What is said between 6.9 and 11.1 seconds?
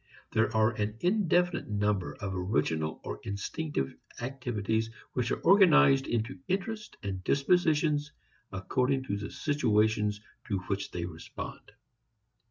and dispositions according to the situations to which they